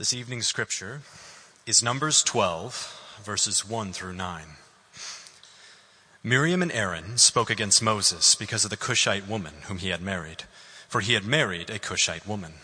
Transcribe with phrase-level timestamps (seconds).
[0.00, 1.02] This evening's scripture
[1.66, 4.44] is Numbers 12, verses 1 through 9.
[6.24, 10.44] Miriam and Aaron spoke against Moses because of the Cushite woman whom he had married,
[10.88, 12.54] for he had married a Cushite woman.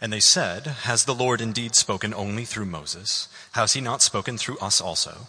[0.00, 3.28] And they said, Has the Lord indeed spoken only through Moses?
[3.52, 5.26] Has he not spoken through us also?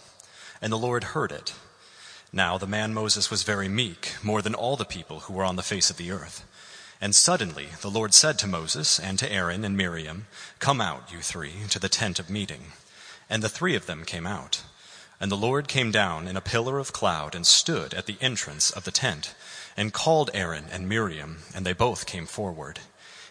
[0.62, 1.52] And the Lord heard it.
[2.32, 5.56] Now the man Moses was very meek, more than all the people who were on
[5.56, 6.42] the face of the earth.
[7.04, 10.26] And suddenly the Lord said to Moses and to Aaron and Miriam,
[10.58, 12.72] Come out, you three, to the tent of meeting.
[13.28, 14.62] And the three of them came out.
[15.20, 18.70] And the Lord came down in a pillar of cloud and stood at the entrance
[18.70, 19.34] of the tent,
[19.76, 22.80] and called Aaron and Miriam, and they both came forward.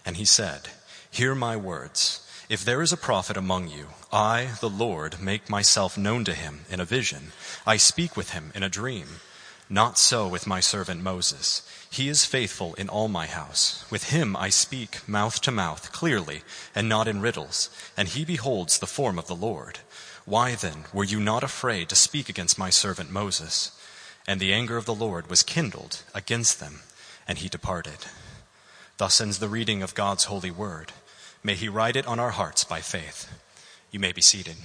[0.06, 0.70] And he said,
[1.10, 2.22] Hear my words.
[2.50, 6.66] If there is a prophet among you, I, the Lord, make myself known to him
[6.70, 7.32] in a vision.
[7.66, 9.08] I speak with him in a dream.
[9.68, 11.68] Not so with my servant Moses.
[11.94, 13.86] He is faithful in all my house.
[13.92, 16.42] With him I speak mouth to mouth, clearly,
[16.74, 19.78] and not in riddles, and he beholds the form of the Lord.
[20.26, 23.80] Why then were you not afraid to speak against my servant Moses?
[24.28, 26.80] And the anger of the Lord was kindled against them,
[27.28, 28.08] and he departed.
[28.98, 30.94] Thus ends the reading of God's holy word.
[31.44, 33.32] May he write it on our hearts by faith.
[33.92, 34.56] You may be seated.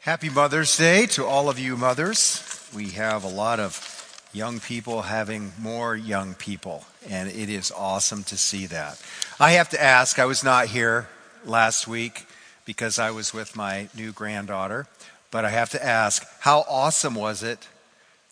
[0.00, 2.68] Happy Mother's Day to all of you mothers.
[2.74, 3.95] We have a lot of
[4.36, 9.00] young people having more young people, and it is awesome to see that.
[9.40, 11.08] I have to ask, I was not here
[11.46, 12.26] last week
[12.66, 14.86] because I was with my new granddaughter,
[15.30, 17.66] but I have to ask, how awesome was it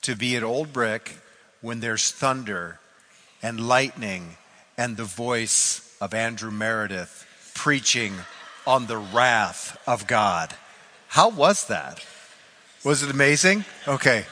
[0.03, 1.17] to be at Old Brick
[1.63, 2.81] when there's thunder
[3.43, 4.37] and lightning
[4.77, 8.13] and the voice of Andrew Meredith preaching
[8.67, 10.55] on the wrath of God?
[11.09, 12.05] How was that?
[12.85, 13.65] Was it amazing?
[13.89, 14.27] Okay.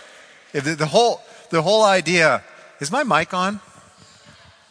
[0.53, 2.42] The, the whole the whole idea
[2.81, 3.61] is my mic on?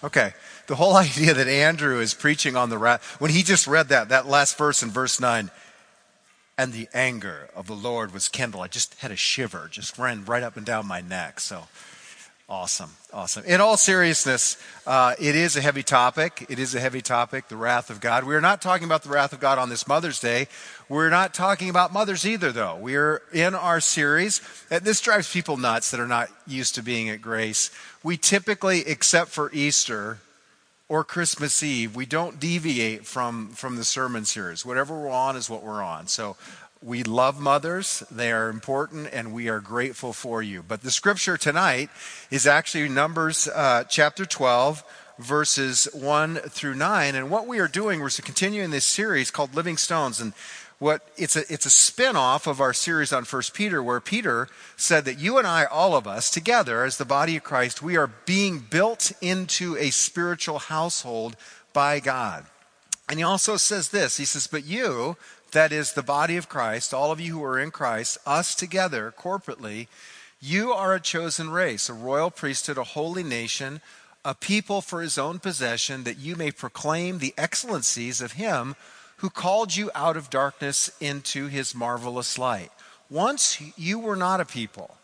[0.04, 0.34] Okay.
[0.66, 4.10] The whole idea that Andrew is preaching on the wrath, when he just read that,
[4.10, 5.52] that last verse in verse 9,
[6.58, 10.26] and the anger of the Lord was kindled, I just had a shiver, just ran
[10.26, 11.40] right up and down my neck.
[11.40, 11.64] So
[12.52, 13.46] Awesome, awesome.
[13.46, 16.46] In all seriousness, uh, it is a heavy topic.
[16.50, 18.26] It is a heavy topic, the wrath of God.
[18.26, 20.50] We're not talking about the wrath of God on this Mother's Day.
[20.90, 22.76] We're not talking about mothers either, though.
[22.76, 24.42] We're in our series.
[24.68, 27.72] This drives people nuts that are not used to being at Grace.
[28.04, 30.18] We typically, except for Easter
[30.90, 34.66] or Christmas Eve, we don't deviate from, from the sermon series.
[34.66, 36.08] Whatever we're on is what we're on.
[36.08, 36.36] So
[36.82, 38.04] we love mothers.
[38.10, 40.64] They are important and we are grateful for you.
[40.68, 41.90] But the scripture tonight
[42.32, 44.84] is actually Numbers uh, chapter 12,
[45.20, 47.16] verses 1 through 9.
[47.16, 50.20] And what we are doing, we're continuing this series called Living Stones.
[50.20, 50.34] And
[50.80, 54.48] what it's a, it's a spin off of our series on First Peter, where Peter
[54.76, 57.96] said that you and I, all of us, together as the body of Christ, we
[57.96, 61.36] are being built into a spiritual household
[61.74, 62.48] by God.
[63.08, 65.18] And he also says this He says, But you,
[65.52, 69.14] that is the body of Christ, all of you who are in Christ, us together
[69.18, 69.88] corporately,
[70.40, 73.82] you are a chosen race, a royal priesthood, a holy nation,
[74.26, 78.76] a people for his own possession, that you may proclaim the excellencies of him
[79.18, 82.72] who called you out of darkness into his marvelous light.
[83.10, 84.98] Once you were not a people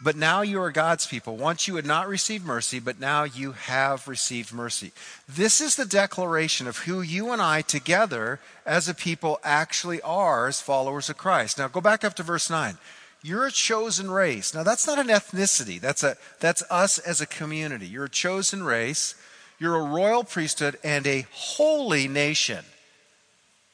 [0.00, 1.36] but now you are God's people.
[1.36, 4.92] Once you had not received mercy, but now you have received mercy.
[5.26, 10.48] This is the declaration of who you and I together as a people actually are
[10.48, 11.58] as followers of Christ.
[11.58, 12.76] Now go back up to verse 9.
[13.22, 14.54] You're a chosen race.
[14.54, 15.80] Now that's not an ethnicity.
[15.80, 17.86] That's a that's us as a community.
[17.86, 19.14] You're a chosen race.
[19.58, 22.64] You're a royal priesthood and a holy nation.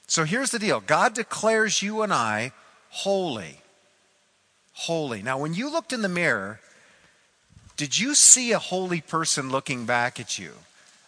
[0.06, 0.80] So here's the deal.
[0.80, 2.52] God declares you and I
[2.90, 3.61] holy
[4.86, 5.22] holy.
[5.22, 6.60] Now, when you looked in the mirror,
[7.76, 10.52] did you see a holy person looking back at you?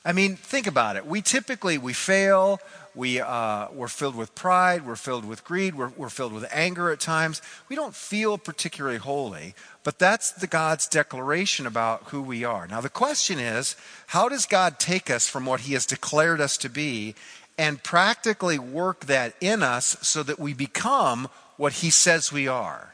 [0.05, 1.07] I mean, think about it.
[1.07, 2.61] We typically we fail.
[2.95, 4.87] We uh, we're filled with pride.
[4.87, 5.75] We're filled with greed.
[5.75, 7.41] We're, we're filled with anger at times.
[7.69, 12.67] We don't feel particularly holy, but that's the God's declaration about who we are.
[12.69, 13.77] Now, the question is,
[14.09, 17.15] how does God take us from what He has declared us to be
[17.57, 22.94] and practically work that in us so that we become what He says we are?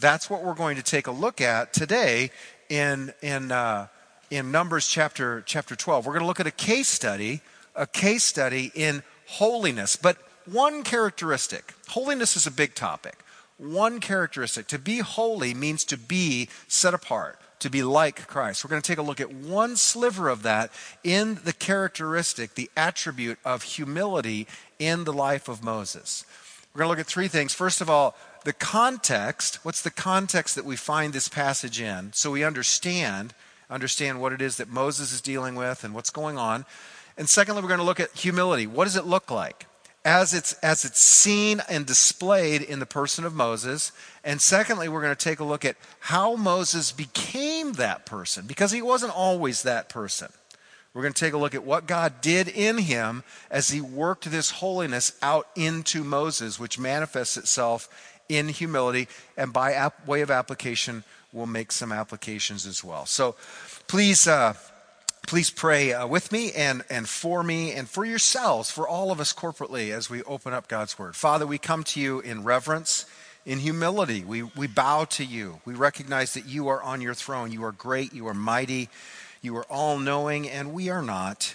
[0.00, 2.30] That's what we're going to take a look at today
[2.68, 3.86] in, in, uh,
[4.30, 6.04] in Numbers chapter, chapter 12.
[6.04, 7.42] We're going to look at a case study,
[7.76, 9.96] a case study in holiness.
[9.96, 13.18] But one characteristic holiness is a big topic.
[13.56, 18.64] One characteristic to be holy means to be set apart, to be like Christ.
[18.64, 20.72] We're going to take a look at one sliver of that
[21.04, 24.48] in the characteristic, the attribute of humility
[24.80, 26.24] in the life of Moses.
[26.74, 27.54] We're going to look at three things.
[27.54, 32.30] First of all, the context, what's the context that we find this passage in so
[32.30, 33.34] we understand
[33.70, 36.66] understand what it is that Moses is dealing with and what's going on.
[37.16, 38.66] And secondly, we're going to look at humility.
[38.66, 39.66] What does it look like?
[40.04, 43.90] as it's, as it's seen and displayed in the person of Moses.
[44.22, 48.70] And secondly, we're going to take a look at how Moses became that person, because
[48.70, 50.28] he wasn't always that person.
[50.92, 54.30] We're going to take a look at what God did in him as he worked
[54.30, 57.88] this holiness out into Moses, which manifests itself
[58.28, 59.08] in humility.
[59.36, 63.06] And by ap- way of application, we'll make some applications as well.
[63.06, 63.36] So
[63.86, 64.26] please.
[64.26, 64.54] Uh,
[65.26, 69.20] please pray uh, with me and, and for me and for yourselves, for all of
[69.20, 71.16] us corporately as we open up God's Word.
[71.16, 73.06] Father, we come to you in reverence,
[73.46, 74.22] in humility.
[74.22, 75.60] We, we bow to you.
[75.64, 77.52] We recognize that you are on your throne.
[77.52, 78.12] You are great.
[78.12, 78.90] You are mighty.
[79.40, 81.54] You are all knowing, and we are not.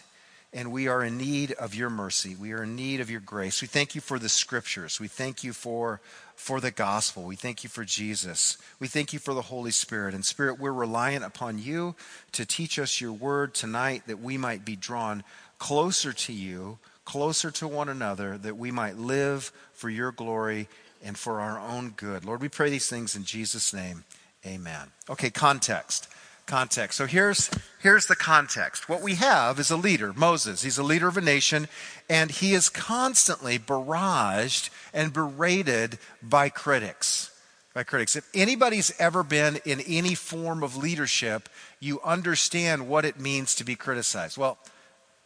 [0.52, 2.36] And we are in need of your mercy.
[2.36, 3.62] We are in need of your grace.
[3.62, 5.00] We thank you for the scriptures.
[5.00, 6.02] We thank you for
[6.36, 7.24] for the gospel.
[7.24, 8.58] We thank you for Jesus.
[8.80, 10.16] We thank you for the Holy Spirit.
[10.16, 11.96] And Spirit, we're reliant upon you
[12.32, 15.24] to teach us your word tonight that we might be drawn
[15.60, 20.70] closer to you, closer to one another, that we might live for your glory
[21.04, 22.24] and for our own good.
[22.24, 24.06] Lord, we pray these things in Jesus' name.
[24.46, 24.88] Amen.
[25.10, 26.08] Okay, context
[26.50, 26.98] context.
[26.98, 27.50] So here's,
[27.80, 28.90] here's the context.
[28.90, 30.64] What we have is a leader, Moses.
[30.64, 31.68] He's a leader of a nation,
[32.10, 37.32] and he is constantly barraged and berated by critics.
[37.74, 38.16] By critics.
[38.16, 41.48] If anybody's ever been in any form of leadership,
[41.80, 44.38] you understand what it means to be criticized.
[44.38, 44.58] Well,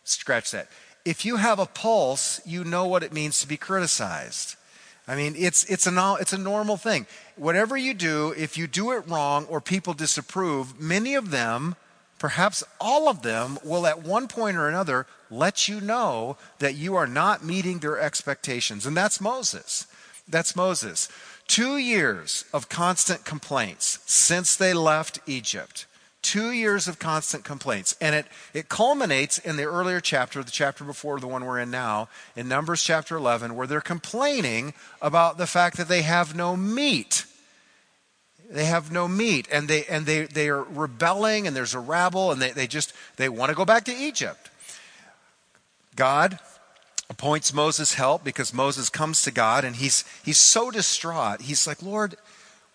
[0.03, 0.67] scratch that.
[1.05, 4.55] If you have a pulse, you know what it means to be criticized.
[5.07, 7.07] I mean, it's, it's, a, it's a normal thing.
[7.35, 11.75] Whatever you do, if you do it wrong or people disapprove, many of them,
[12.19, 16.95] perhaps all of them, will at one point or another let you know that you
[16.95, 18.85] are not meeting their expectations.
[18.85, 19.87] And that's Moses.
[20.27, 21.09] That's Moses.
[21.47, 25.85] Two years of constant complaints since they left Egypt.
[26.23, 27.95] Two years of constant complaints.
[28.01, 31.69] And it, it culminates in the earlier chapter, the chapter before the one we're in
[31.69, 36.57] now, in Numbers chapter 11, where they're complaining about the fact that they have no
[36.57, 37.25] meat.
[38.49, 42.31] They have no meat, and they, and they, they are rebelling, and there's a rabble,
[42.31, 44.49] and they, they just they want to go back to Egypt.
[45.95, 46.39] God
[47.09, 51.41] appoints Moses help because Moses comes to God, and he's, he's so distraught.
[51.41, 52.15] He's like, Lord,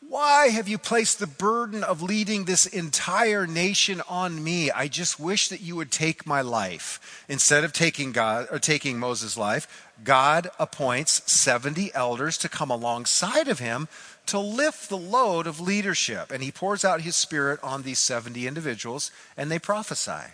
[0.09, 4.71] why have you placed the burden of leading this entire nation on me?
[4.71, 7.25] I just wish that you would take my life.
[7.29, 13.49] Instead of taking God or taking Moses' life, God appoints 70 elders to come alongside
[13.49, 13.87] of him
[14.27, 16.31] to lift the load of leadership.
[16.31, 20.33] And he pours out his spirit on these 70 individuals and they prophesy.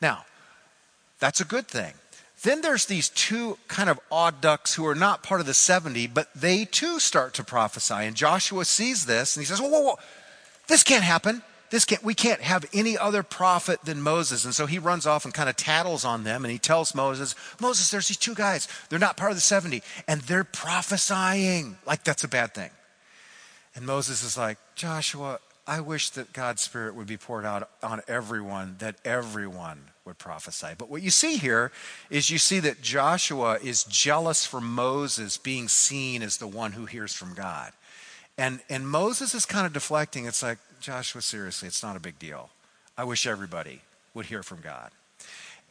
[0.00, 0.24] Now,
[1.18, 1.92] that's a good thing.
[2.42, 6.08] Then there's these two kind of odd ducks who are not part of the 70,
[6.08, 7.94] but they too start to prophesy.
[7.94, 9.98] And Joshua sees this and he says, Whoa, whoa, whoa,
[10.66, 11.42] this can't happen.
[11.70, 14.44] This can't, we can't have any other prophet than Moses.
[14.44, 17.34] And so he runs off and kind of tattles on them and he tells Moses,
[17.60, 18.68] Moses, there's these two guys.
[18.90, 22.70] They're not part of the 70 and they're prophesying like that's a bad thing.
[23.74, 28.02] And Moses is like, Joshua, I wish that God's Spirit would be poured out on
[28.06, 30.68] everyone, that everyone would prophesy.
[30.76, 31.70] But what you see here
[32.10, 36.86] is you see that Joshua is jealous for Moses being seen as the one who
[36.86, 37.72] hears from God.
[38.36, 40.26] And, and Moses is kind of deflecting.
[40.26, 42.50] It's like, Joshua, seriously, it's not a big deal.
[42.96, 43.82] I wish everybody
[44.14, 44.90] would hear from God.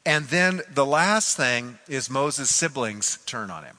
[0.06, 3.78] And then the last thing is Moses' siblings turn on him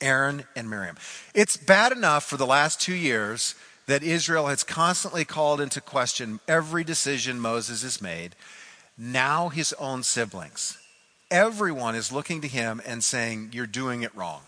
[0.00, 0.96] Aaron and Miriam.
[1.34, 3.54] It's bad enough for the last two years
[3.86, 8.34] that Israel has constantly called into question every decision Moses has made
[8.96, 10.78] now his own siblings.
[11.30, 14.42] Everyone is looking to him and saying, You're doing it wrong.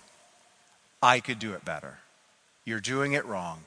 [1.03, 1.99] I could do it better.
[2.65, 3.61] You're doing it wrong.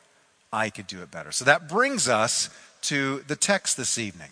[0.51, 1.31] I could do it better.
[1.31, 2.49] So that brings us
[2.83, 4.29] to the text this evening.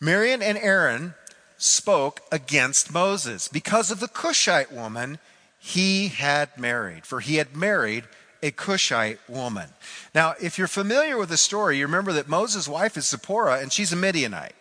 [0.00, 1.14] Miriam and Aaron
[1.56, 5.18] spoke against Moses because of the Cushite woman
[5.58, 8.04] he had married, for he had married
[8.42, 9.70] a Cushite woman.
[10.14, 13.72] Now, if you're familiar with the story, you remember that Moses' wife is Zipporah and
[13.72, 14.54] she's a Midianite.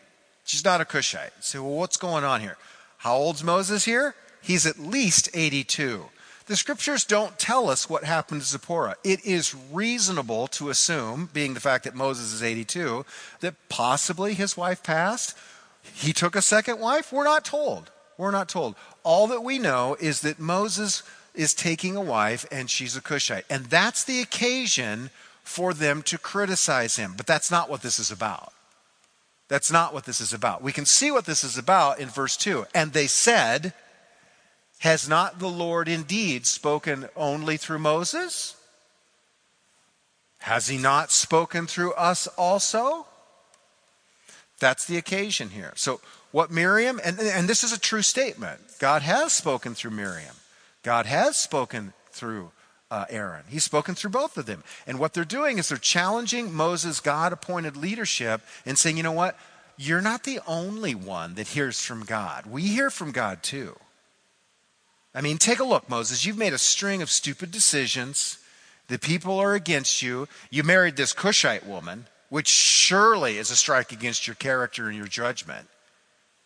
[0.44, 1.32] She's not a Cushite.
[1.40, 2.58] So, well, what's going on here?
[2.98, 4.16] How old's Moses here?
[4.42, 6.06] He's at least 82.
[6.46, 8.96] The scriptures don't tell us what happened to Zipporah.
[9.04, 13.06] It is reasonable to assume, being the fact that Moses is 82,
[13.40, 15.38] that possibly his wife passed.
[15.82, 17.14] He took a second wife.
[17.14, 17.92] We're not told.
[18.18, 18.76] We're not told.
[19.04, 23.46] All that we know is that Moses is taking a wife and she's a Cushite.
[23.50, 25.10] And that's the occasion
[25.44, 27.14] for them to criticize him.
[27.16, 28.54] But that's not what this is about.
[29.48, 30.62] That's not what this is about.
[30.62, 32.66] We can see what this is about in verse 2.
[32.74, 33.74] And they said,
[34.80, 38.56] Has not the Lord indeed spoken only through Moses?
[40.40, 43.06] Has he not spoken through us also?
[44.60, 45.74] That's the occasion here.
[45.76, 50.36] So, what Miriam, and, and this is a true statement, God has spoken through Miriam.
[50.82, 52.52] God has spoken through
[52.94, 53.44] uh, Aaron.
[53.50, 54.64] He's spoken through both of them.
[54.86, 59.12] And what they're doing is they're challenging Moses' God appointed leadership and saying, you know
[59.12, 59.36] what?
[59.78, 62.46] You're not the only one that hears from God.
[62.46, 63.76] We hear from God too.
[65.16, 66.24] I mean, take a look, Moses.
[66.24, 68.38] You've made a string of stupid decisions.
[68.90, 70.28] The people are against you.
[70.52, 75.08] You married this Cushite woman, which surely is a strike against your character and your
[75.08, 75.68] judgment.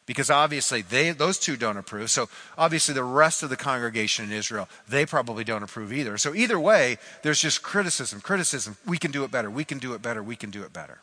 [0.08, 2.10] Because obviously they, those two don't approve.
[2.10, 6.18] So obviously the rest of the congregation in Israel, they probably don't approve either.
[6.18, 8.78] So either way, there's just criticism, criticism.
[8.88, 9.52] We can do it better.
[9.52, 10.24] We can do it better.
[10.24, 11.02] We can do it better.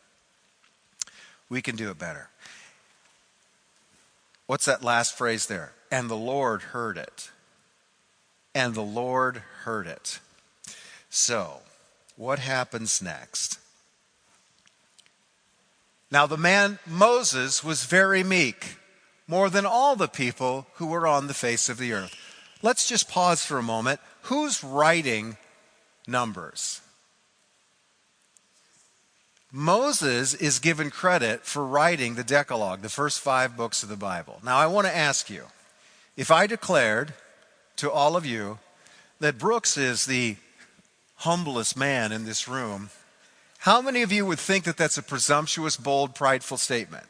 [1.49, 2.31] We can do it better.
[4.47, 5.73] What's that last phrase there?
[5.91, 7.31] And the Lord heard it.
[8.55, 10.19] And the Lord heard it.
[11.11, 11.61] So,
[12.17, 13.59] what happens next?
[16.11, 18.77] Now, the man Moses was very meek,
[19.27, 22.15] more than all the people who were on the face of the earth.
[22.63, 24.01] Let's just pause for a moment.
[24.23, 25.37] Who's writing
[26.07, 26.81] Numbers?
[29.53, 34.41] Moses is given credit for writing the Decalogue, the first five books of the Bible.
[34.43, 35.45] Now, I want to ask you
[36.17, 37.15] if I declared
[37.77, 38.59] to all of you
[39.21, 40.37] that Brooks is the
[41.17, 42.91] humblest man in this room,
[43.59, 47.07] how many of you would think that that's a presumptuous, bold, prideful statement?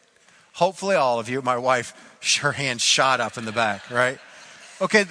[0.55, 1.43] Hopefully, all of you.
[1.43, 1.95] My wife,
[2.41, 4.19] her hand shot up in the back, right?
[4.81, 5.05] Okay,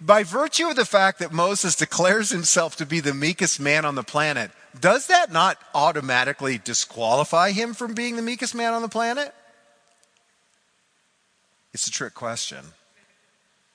[0.00, 3.94] by virtue of the fact that Moses declares himself to be the meekest man on
[3.94, 8.88] the planet, does that not automatically disqualify him from being the meekest man on the
[8.88, 9.32] planet?
[11.72, 12.64] It's a trick question.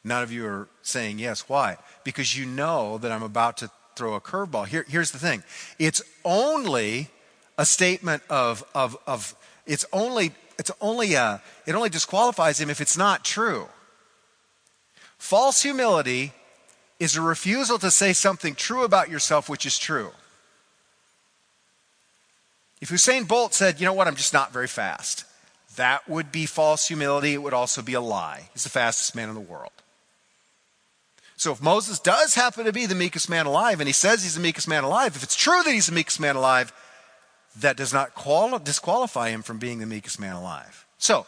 [0.03, 1.49] None of you are saying yes.
[1.49, 1.77] Why?
[2.03, 4.67] Because you know that I'm about to throw a curveball.
[4.67, 5.43] Here, here's the thing
[5.77, 7.09] it's only
[7.57, 12.69] a statement of, of, of it's only, it's only a, uh, it only disqualifies him
[12.69, 13.67] if it's not true.
[15.17, 16.33] False humility
[16.99, 20.11] is a refusal to say something true about yourself which is true.
[22.81, 25.25] If Usain Bolt said, you know what, I'm just not very fast,
[25.75, 27.33] that would be false humility.
[27.33, 28.49] It would also be a lie.
[28.53, 29.71] He's the fastest man in the world.
[31.35, 34.35] So if Moses does happen to be the meekest man alive, and he says he's
[34.35, 36.73] the meekest man alive, if it's true that he's the meekest man alive,
[37.61, 40.85] that does not quali- disqualify him from being the meekest man alive.
[40.97, 41.25] So,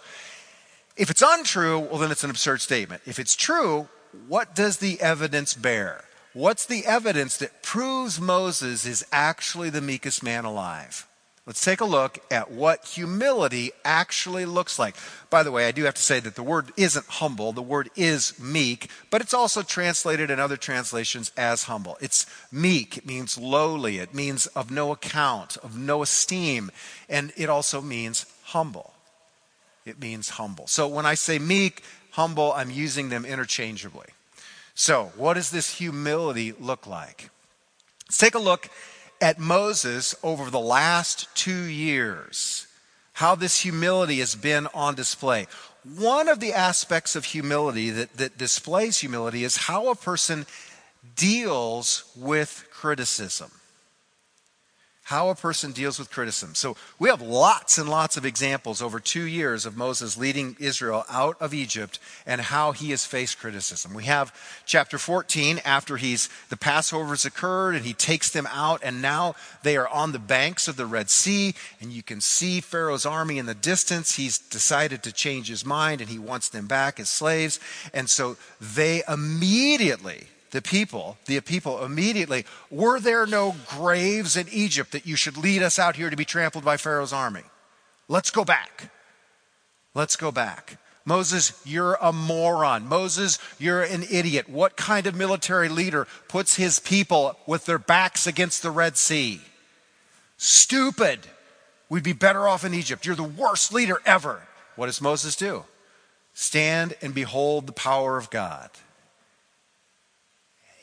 [0.98, 3.02] if it's untrue, well, then it's an absurd statement.
[3.06, 3.88] If it's true,
[4.28, 6.04] what does the evidence bear?
[6.34, 11.08] What's the evidence that proves Moses is actually the meekest man alive?
[11.52, 14.96] Let's take a look at what humility actually looks like.
[15.30, 17.90] By the way, I do have to say that the word isn't humble, the word
[17.98, 21.98] is meek, but it's also translated in other translations as humble.
[22.00, 26.72] It's meek, it means lowly, it means of no account, of no esteem,
[27.10, 28.94] and it also means humble.
[29.86, 30.68] It means humble.
[30.68, 34.08] So when I say meek, humble, I'm using them interchangeably.
[34.74, 37.30] So, what does this humility look like?
[38.08, 38.70] Let's take a look
[39.22, 42.68] at Moses over the last two years,
[43.14, 45.48] how this humility has been on display.
[45.84, 50.46] One of the aspects of humility that, that displays humility is how a person
[51.16, 53.52] deals with criticism
[55.12, 56.56] how a person deals with criticism.
[56.56, 61.04] So we have lots and lots of examples over two years of Moses leading Israel
[61.10, 63.94] out of Egypt and how he has faced criticism.
[63.94, 64.34] We have
[64.66, 69.76] chapter 14 after he's the Passover's occurred and he takes them out and now they
[69.76, 73.48] are on the banks of the Red Sea and you can see Pharaoh's army in
[73.48, 74.16] the distance.
[74.16, 77.60] He's decided to change his mind and he wants them back as slaves.
[77.94, 84.92] And so they immediately the people, the people immediately, were there no graves in Egypt
[84.92, 87.44] that you should lead us out here to be trampled by Pharaoh's army?
[88.08, 88.92] Let's go back.
[89.94, 90.78] Let's go back.
[91.06, 92.88] Moses, you're a moron.
[92.88, 94.50] Moses, you're an idiot.
[94.50, 99.42] What kind of military leader puts his people with their backs against the Red Sea?
[100.38, 101.22] Stupid.
[101.90, 103.06] We'd be better off in Egypt.
[103.06, 104.48] You're the worst leader ever.
[104.76, 105.64] What does Moses do?
[106.34, 108.70] Stand and behold the power of God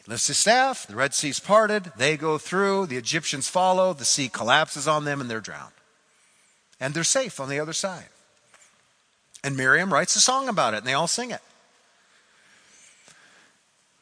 [0.09, 4.29] lifts his staff, the Red Sea's parted, they go through, the Egyptians follow, the sea
[4.29, 5.73] collapses on them, and they're drowned.
[6.81, 8.09] And they're safe on the other side.
[9.45, 11.43] And Miriam writes a song about it, and they all sing it.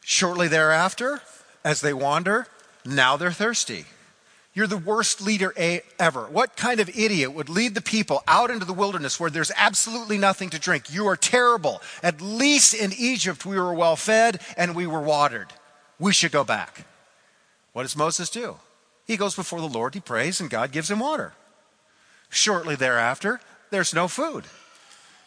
[0.00, 1.22] Shortly thereafter,
[1.64, 2.46] as they wander,
[2.84, 3.86] now they're thirsty.
[4.54, 5.52] You're the worst leader
[5.98, 6.22] ever.
[6.26, 10.18] What kind of idiot would lead the people out into the wilderness where there's absolutely
[10.18, 10.94] nothing to drink?
[10.94, 11.82] You are terrible.
[12.02, 15.52] At least in Egypt, we were well fed and we were watered
[15.98, 16.86] we should go back.
[17.72, 18.56] What does Moses do?
[19.06, 21.32] He goes before the Lord, he prays, and God gives him water.
[22.28, 24.44] Shortly thereafter, there's no food.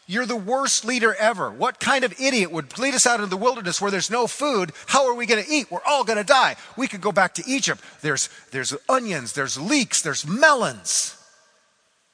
[0.06, 1.52] You're the worst leader ever.
[1.52, 4.72] What kind of idiot would lead us out into the wilderness where there's no food?
[4.88, 5.70] How are we going to eat?
[5.70, 6.56] We're all going to die.
[6.76, 7.80] We could go back to Egypt.
[8.02, 11.16] There's, there's onions, there's leeks, there's melons.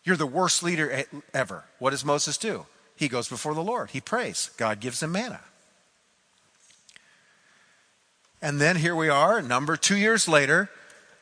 [0.03, 1.63] You're the worst leader ever.
[1.79, 2.65] What does Moses do?
[2.97, 3.91] He goes before the Lord.
[3.91, 4.51] He prays.
[4.57, 5.39] God gives him manna.
[8.45, 10.69] And then here we are, number two years later,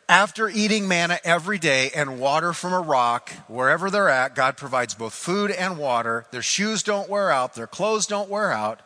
[0.10, 4.94] after eating manna every day and water from a rock, wherever they're at, God provides
[4.94, 6.26] both food and water.
[6.32, 8.82] Their shoes don't wear out, their clothes don't wear out.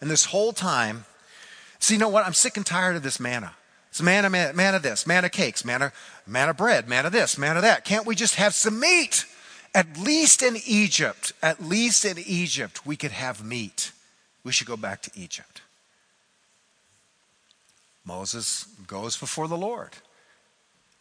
[0.00, 1.06] And this whole time,
[1.80, 2.24] see, you know what?
[2.24, 3.52] I'm sick and tired of this manna.
[3.90, 5.90] It's manna, manna, manna this, manna cakes, manna,
[6.24, 7.84] manna bread, manna this, manna that.
[7.84, 9.26] Can't we just have some meat?
[9.74, 13.90] At least in Egypt, at least in Egypt, we could have meat.
[14.44, 15.61] We should go back to Egypt.
[18.04, 19.90] Moses goes before the Lord.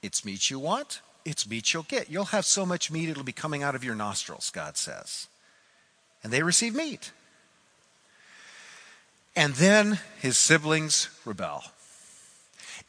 [0.01, 2.09] It's meat you want, it's meat you'll get.
[2.09, 5.27] You'll have so much meat it'll be coming out of your nostrils, God says.
[6.23, 7.11] And they receive meat.
[9.35, 11.63] And then his siblings rebel.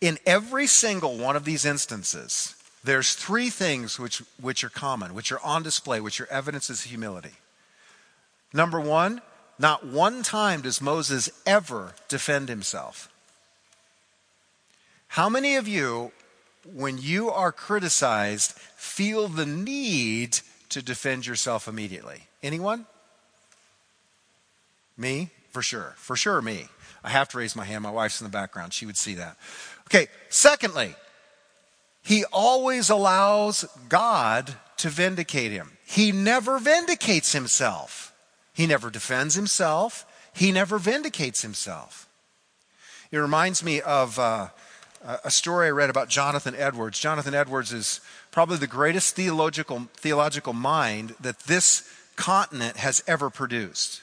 [0.00, 5.30] In every single one of these instances, there's three things which, which are common, which
[5.30, 7.34] are on display, which are evidences of humility.
[8.52, 9.22] Number one,
[9.58, 13.11] not one time does Moses ever defend himself.
[15.12, 16.10] How many of you
[16.64, 20.38] when you are criticized, feel the need
[20.70, 22.28] to defend yourself immediately?
[22.42, 22.86] Anyone?
[24.96, 25.28] Me?
[25.50, 25.92] For sure.
[25.98, 26.68] For sure, me.
[27.04, 27.82] I have to raise my hand.
[27.82, 28.72] My wife's in the background.
[28.72, 29.36] She would see that.
[29.86, 30.94] Okay, secondly,
[32.00, 35.72] he always allows God to vindicate him.
[35.84, 38.14] He never vindicates himself.
[38.54, 40.06] He never defends himself.
[40.32, 42.08] He never vindicates himself.
[43.10, 44.48] It reminds me of uh,
[45.24, 46.98] a story I read about Jonathan Edwards.
[46.98, 54.02] Jonathan Edwards is probably the greatest theological, theological mind that this continent has ever produced.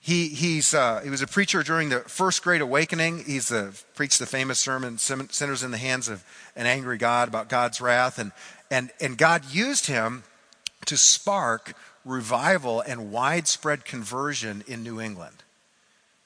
[0.00, 3.24] He, he's, uh, he was a preacher during the First Great Awakening.
[3.24, 3.52] He's
[3.94, 6.24] preached the famous sermon, Sinners in the Hands of
[6.54, 8.18] an Angry God, about God's wrath.
[8.18, 8.32] And,
[8.70, 10.22] and, and God used him
[10.86, 15.42] to spark revival and widespread conversion in New England.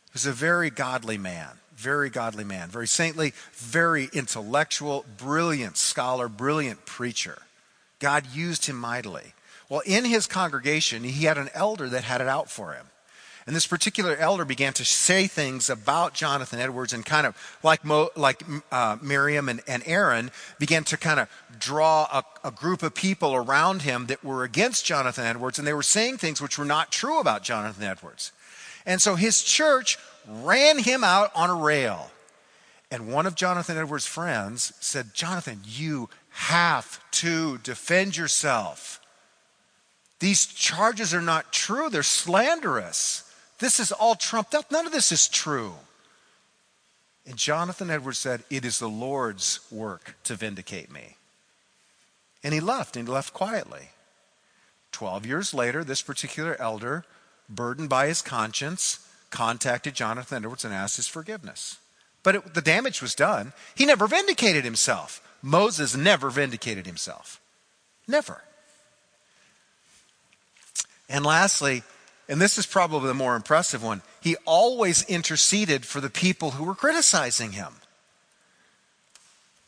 [0.06, 1.58] He was a very godly man.
[1.82, 7.38] Very godly man, very saintly, very intellectual, brilliant scholar, brilliant preacher.
[7.98, 9.34] God used him mightily.
[9.68, 12.86] Well, in his congregation, he had an elder that had it out for him.
[13.48, 17.84] And this particular elder began to say things about Jonathan Edwards and kind of like,
[17.84, 22.84] Mo, like uh, Miriam and, and, Aaron began to kind of draw a, a group
[22.84, 26.56] of people around him that were against Jonathan Edwards and they were saying things which
[26.56, 28.30] were not true about Jonathan Edwards.
[28.86, 32.10] And so his church ran him out on a rail.
[32.90, 39.00] And one of Jonathan Edwards' friends said, Jonathan, you have to defend yourself.
[40.20, 43.24] These charges are not true, they're slanderous.
[43.58, 44.70] This is all trumped up.
[44.70, 45.74] None of this is true.
[47.26, 51.16] And Jonathan Edwards said, It is the Lord's work to vindicate me.
[52.42, 53.90] And he left, and he left quietly.
[54.90, 57.04] Twelve years later, this particular elder,
[57.48, 61.78] burdened by his conscience, contacted Jonathan Edwards and asked his forgiveness.
[62.22, 63.52] But it, the damage was done.
[63.74, 65.20] He never vindicated himself.
[65.42, 67.40] Moses never vindicated himself.
[68.06, 68.42] Never.
[71.08, 71.82] And lastly,
[72.28, 76.64] and this is probably the more impressive one, he always interceded for the people who
[76.64, 77.74] were criticizing him.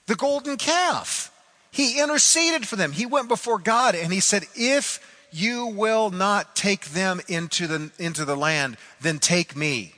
[0.07, 1.33] The golden calf.
[1.71, 2.93] He interceded for them.
[2.93, 5.01] He went before God and he said, If
[5.35, 9.93] you will not take them into the, into the land, then take me.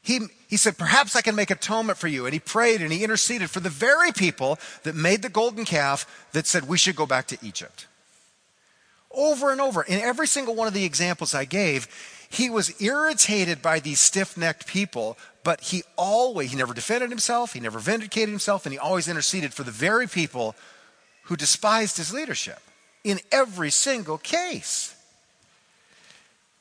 [0.00, 2.24] He, he said, Perhaps I can make atonement for you.
[2.24, 6.26] And he prayed and he interceded for the very people that made the golden calf
[6.32, 7.86] that said we should go back to Egypt.
[9.10, 9.82] Over and over.
[9.82, 11.86] In every single one of the examples I gave,
[12.30, 17.52] he was irritated by these stiff necked people, but he always, he never defended himself,
[17.52, 20.54] he never vindicated himself, and he always interceded for the very people
[21.24, 22.60] who despised his leadership
[23.06, 24.92] in every single case.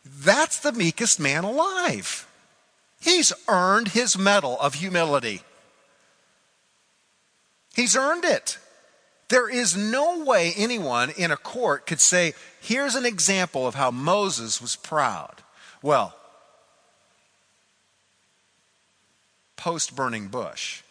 [0.05, 2.27] That's the meekest man alive.
[3.01, 5.41] He's earned his medal of humility.
[7.73, 8.59] He's earned it.
[9.29, 13.89] There is no way anyone in a court could say, here's an example of how
[13.89, 15.41] Moses was proud.
[15.81, 16.15] Well,
[19.55, 20.83] post burning bush.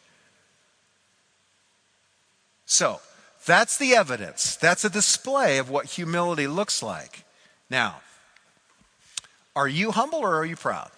[2.67, 3.01] So,
[3.45, 4.57] that's the evidence.
[4.57, 7.25] That's a display of what humility looks like.
[7.71, 8.01] Now,
[9.57, 10.91] are you humble or are you proud?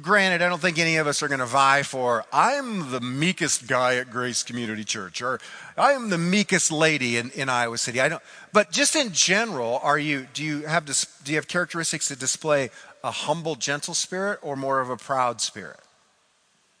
[0.00, 3.66] granted, I don't think any of us are going to vie for, I'm the meekest
[3.66, 5.40] guy at Grace Community Church, or
[5.76, 8.00] I'm the meekest lady in, in Iowa City.
[8.00, 12.08] I don't, but just in general, are you, do you have, do you have characteristics
[12.08, 12.70] that display
[13.04, 15.80] a humble, gentle spirit or more of a proud spirit?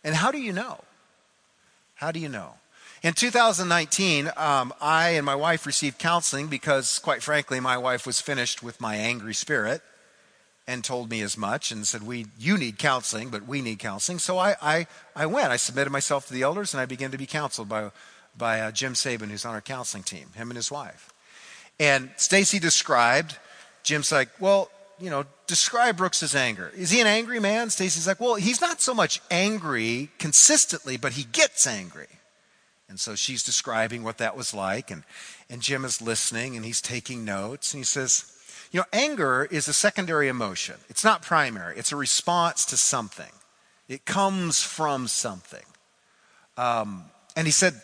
[0.04, 0.80] And how do you know?
[2.02, 2.54] How do you know?
[3.04, 8.20] In 2019, um, I and my wife received counseling because, quite frankly, my wife was
[8.20, 9.82] finished with my angry spirit
[10.66, 14.18] and told me as much and said, "We, you need counseling, but we need counseling."
[14.18, 15.52] So I, I, I went.
[15.52, 17.92] I submitted myself to the elders, and I began to be counseled by,
[18.36, 21.12] by uh, Jim Saban, who's on our counseling team, him and his wife.
[21.78, 23.38] And Stacy described.
[23.84, 26.72] Jim's like, "Well, you know, describe Brooks's anger.
[26.76, 31.12] Is he an angry man?" Stacy's like, "Well, he's not so much angry consistently, but
[31.12, 32.08] he gets angry."
[32.88, 35.04] And so she's describing what that was like, and,
[35.48, 38.30] and Jim is listening and he's taking notes, and he says,
[38.70, 40.76] you know, anger is a secondary emotion.
[40.90, 43.32] It's not primary, it's a response to something,
[43.88, 45.64] it comes from something.
[46.58, 47.80] Um, and he said,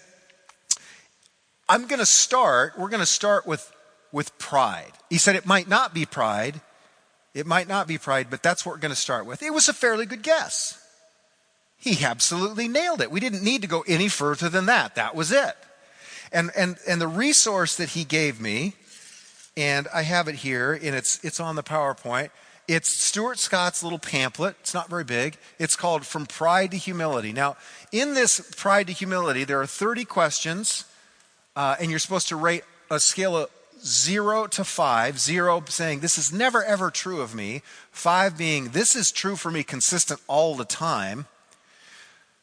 [1.70, 3.72] I'm going to start, we're going to start with,
[4.12, 4.92] with pride.
[5.08, 6.60] He said it might not be pride.
[7.34, 9.42] It might not be pride, but that's what we're going to start with.
[9.42, 10.82] It was a fairly good guess.
[11.78, 13.10] He absolutely nailed it.
[13.10, 14.96] We didn't need to go any further than that.
[14.96, 15.56] That was it.
[16.32, 18.74] And, and, and the resource that he gave me
[19.58, 22.30] and I have it here, and it's, it's on the PowerPoint.
[22.68, 24.54] It's Stuart Scott's little pamphlet.
[24.60, 25.36] It's not very big.
[25.58, 27.32] It's called From Pride to Humility.
[27.32, 27.56] Now,
[27.90, 30.84] in this Pride to Humility, there are 30 questions,
[31.56, 33.50] uh, and you're supposed to rate a scale of
[33.84, 35.18] zero to five.
[35.18, 37.62] Zero saying, This is never ever true of me.
[37.90, 41.26] Five being, This is true for me consistent all the time.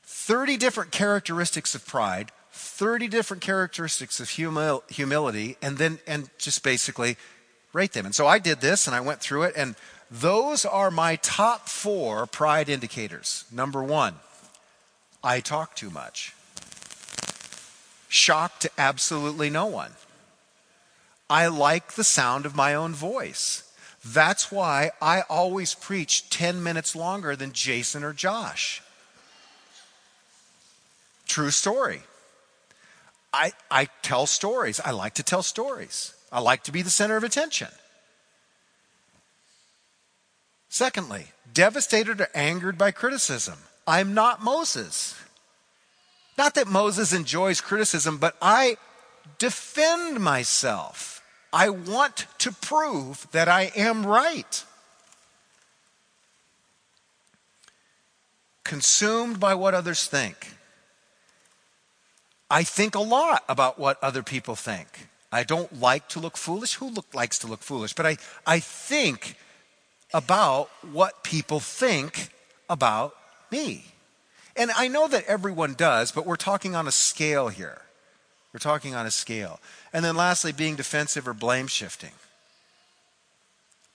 [0.03, 2.31] 30 different characteristics of pride.
[2.51, 7.17] 30 different characteristics of humil- humility and then and just basically
[7.73, 8.05] rate them.
[8.05, 9.75] And so I did this and I went through it and
[10.09, 13.45] those are my top 4 pride indicators.
[13.51, 14.15] Number 1,
[15.23, 16.33] I talk too much.
[18.07, 19.91] Shock to absolutely no one.
[21.29, 23.63] I like the sound of my own voice.
[24.03, 28.83] That's why I always preach 10 minutes longer than Jason or Josh.
[31.27, 32.01] True story.
[33.33, 34.79] I, I tell stories.
[34.79, 36.13] I like to tell stories.
[36.31, 37.69] I like to be the center of attention.
[40.69, 43.55] Secondly, devastated or angered by criticism.
[43.87, 45.15] I'm not Moses.
[46.37, 48.77] Not that Moses enjoys criticism, but I
[49.37, 51.14] defend myself.
[51.55, 54.65] I want to prove that I am right.
[58.65, 60.51] Consumed by what others think.
[62.51, 65.07] I think a lot about what other people think.
[65.31, 66.75] I don't like to look foolish.
[66.75, 67.93] Who look, likes to look foolish?
[67.93, 69.37] But I, I think
[70.13, 72.31] about what people think
[72.69, 73.15] about
[73.49, 73.85] me.
[74.57, 77.84] And I know that everyone does, but we're talking on a scale here.
[78.55, 79.59] We're talking on a scale.
[79.91, 82.13] And then lastly, being defensive or blame shifting.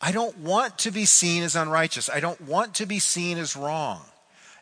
[0.03, 2.11] I don't want to be seen as unrighteous.
[2.11, 4.03] I don't want to be seen as wrong.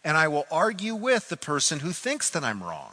[0.05, 2.93] And I will argue with the person who thinks that I'm wrong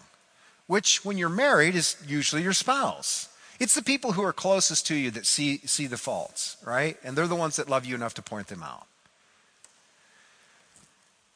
[0.65, 3.29] which, when you're married, is usually your spouse.
[3.59, 6.97] It's the people who are closest to you that see, see the faults, right?
[7.03, 8.87] And they're the ones that love you enough to point them out.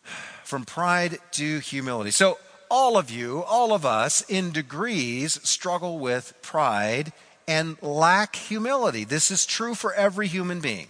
[0.43, 2.09] From pride to humility.
[2.09, 7.11] So, all of you, all of us, in degrees, struggle with pride
[7.47, 9.03] and lack humility.
[9.03, 10.87] This is true for every human being.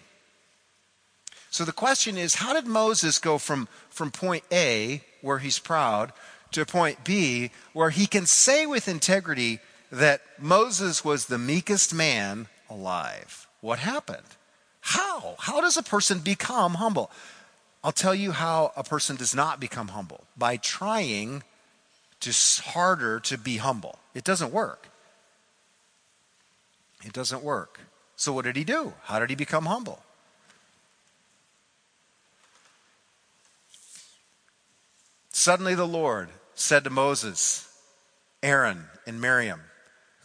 [1.50, 6.14] So the question is how did Moses go from, from point A, where he's proud,
[6.52, 9.60] to point B, where he can say with integrity
[9.92, 13.48] that Moses was the meekest man alive.
[13.62, 14.26] What happened?
[14.82, 15.36] How?
[15.40, 17.12] How does a person become humble?
[17.84, 21.44] I'll tell you how a person does not become humble by trying
[22.22, 22.32] to
[22.72, 24.00] harder to be humble.
[24.14, 24.90] It doesn't work.
[27.06, 27.80] It doesn't work.
[28.16, 28.94] So, what did he do?
[29.04, 30.02] How did he become humble?
[35.32, 37.66] Suddenly, the Lord said to Moses,
[38.44, 39.62] Aaron, and Miriam,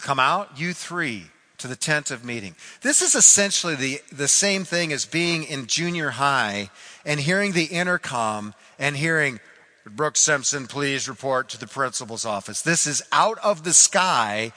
[0.00, 1.26] Come out, you three,
[1.58, 2.56] to the tent of meeting.
[2.82, 6.68] This is essentially the, the same thing as being in junior high
[7.06, 9.38] and hearing the intercom and hearing,
[9.86, 12.62] Brooks Simpson, please report to the principal's office.
[12.62, 14.52] This is out of the sky.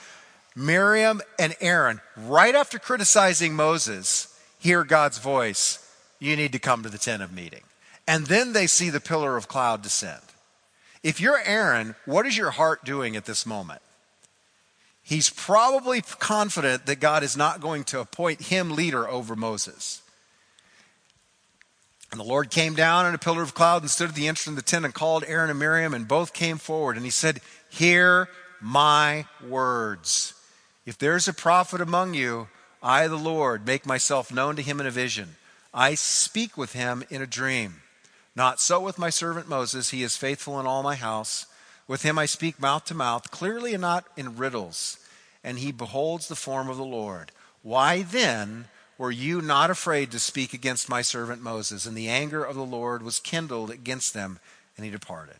[0.56, 5.84] Miriam and Aaron, right after criticizing Moses, hear God's voice.
[6.20, 7.62] You need to come to the tent of meeting.
[8.08, 10.22] And then they see the pillar of cloud descend.
[11.04, 13.82] If you're Aaron, what is your heart doing at this moment?
[15.04, 20.02] He's probably confident that God is not going to appoint him leader over Moses.
[22.12, 24.48] And the Lord came down in a pillar of cloud and stood at the entrance
[24.48, 26.96] of the tent and called Aaron and Miriam, and both came forward.
[26.96, 28.30] And he said, Hear
[28.62, 30.34] my words.
[30.86, 32.48] If there's a prophet among you,
[32.82, 35.36] I, the Lord, make myself known to him in a vision.
[35.74, 37.82] I speak with him in a dream.
[38.36, 39.90] Not so with my servant Moses.
[39.90, 41.46] He is faithful in all my house.
[41.88, 44.98] With him I speak mouth to mouth, clearly and not in riddles.
[45.44, 47.32] And he beholds the form of the Lord.
[47.64, 48.66] Why then
[48.98, 51.86] were you not afraid to speak against my servant Moses?
[51.86, 54.40] And the anger of the Lord was kindled against them,
[54.76, 55.36] and he departed.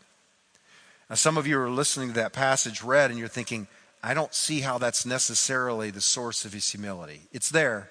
[1.10, 3.66] Now, some of you are listening to that passage read, and you're thinking,
[4.02, 7.22] I don't see how that's necessarily the source of his humility.
[7.32, 7.90] It's there.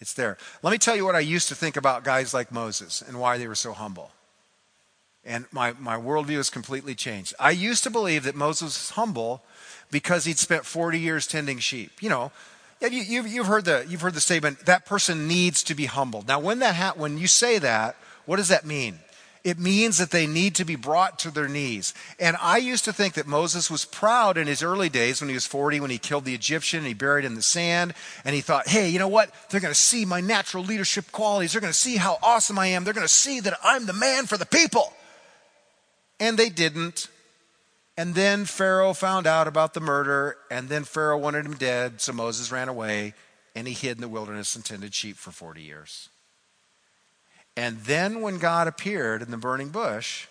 [0.00, 0.36] It's there.
[0.62, 3.38] Let me tell you what I used to think about guys like Moses and why
[3.38, 4.12] they were so humble.
[5.24, 7.34] And my, my worldview has completely changed.
[7.38, 9.42] I used to believe that Moses was humble
[9.90, 11.92] because he'd spent 40 years tending sheep.
[12.00, 12.32] You know,
[12.80, 16.28] you, you've, heard the, you've heard the statement, that person needs to be humbled.
[16.28, 18.98] Now, when, that ha- when you say that, what does that mean?
[19.44, 21.94] It means that they need to be brought to their knees.
[22.18, 25.34] And I used to think that Moses was proud in his early days when he
[25.34, 27.94] was 40, when he killed the Egyptian and he buried in the sand.
[28.24, 29.32] And he thought, hey, you know what?
[29.48, 31.52] They're going to see my natural leadership qualities.
[31.52, 32.84] They're going to see how awesome I am.
[32.84, 34.92] They're going to see that I'm the man for the people.
[36.20, 37.08] And they didn't.
[37.98, 42.12] And then Pharaoh found out about the murder, and then Pharaoh wanted him dead, so
[42.12, 43.12] Moses ran away,
[43.56, 46.08] and he hid in the wilderness and tended sheep for 40 years.
[47.56, 50.28] And then when God appeared in the burning bush,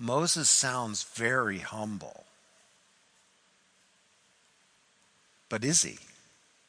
[0.00, 2.24] Moses sounds very humble.
[5.48, 5.98] But is he?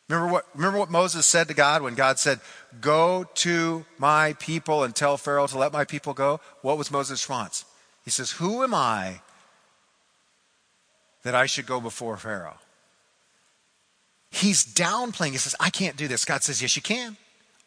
[0.07, 2.41] Remember what, remember what Moses said to God when God said,
[2.79, 6.41] Go to my people and tell Pharaoh to let my people go?
[6.61, 7.65] What was Moses' response?
[8.05, 9.21] He says, Who am I
[11.23, 12.57] that I should go before Pharaoh?
[14.29, 15.31] He's downplaying.
[15.31, 16.25] He says, I can't do this.
[16.25, 17.17] God says, Yes, you can.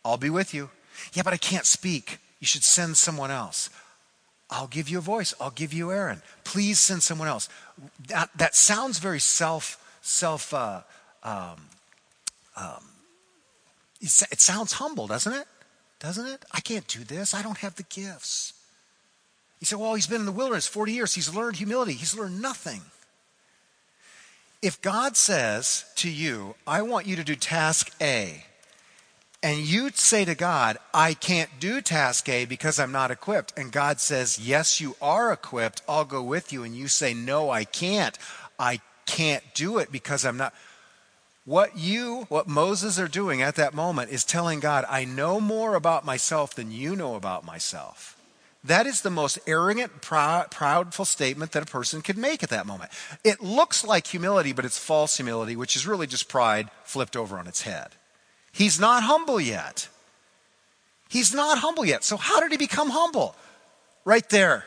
[0.05, 0.71] I'll be with you.
[1.12, 2.19] Yeah, but I can't speak.
[2.40, 3.71] You should send someone else.
[4.51, 5.35] I'll give you a voice.
[5.40, 6.23] I'll give you Aaron.
[6.45, 7.49] Please send someone else.
[8.09, 10.83] That, that sounds very self, self, uh,
[11.23, 11.57] um,
[12.57, 12.85] um,
[14.01, 15.47] it sounds humble, doesn't it?
[15.99, 16.45] Doesn't it?
[16.53, 17.35] I can't do this.
[17.35, 18.53] I don't have the gifts.
[19.59, 21.14] He said, Well, he's been in the wilderness 40 years.
[21.14, 21.95] He's learned humility.
[21.95, 22.83] He's learned nothing.
[24.62, 28.45] If God says to you, I want you to do task A,
[29.42, 33.71] and you say to God, I can't do task A because I'm not equipped, and
[33.71, 37.64] God says, Yes, you are equipped, I'll go with you, and you say, No, I
[37.64, 38.19] can't.
[38.59, 40.55] I can't do it because I'm not.
[41.45, 45.77] What you, what Moses are doing at that moment is telling God, I know more
[45.77, 48.15] about myself than you know about myself.
[48.66, 52.66] That is the most arrogant, proud, proudful statement that a person could make at that
[52.66, 52.90] moment.
[53.22, 57.38] It looks like humility, but it's false humility, which is really just pride flipped over
[57.38, 57.90] on its head.
[58.50, 59.88] He's not humble yet.
[61.09, 62.02] He's not humble yet.
[62.02, 63.37] So, how did he become humble?
[64.05, 64.64] Right there.